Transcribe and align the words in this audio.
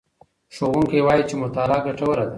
ښوونکی 0.55 0.99
وایي 1.03 1.23
چې 1.29 1.35
مطالعه 1.43 1.77
ګټوره 1.87 2.23
ده. 2.27 2.29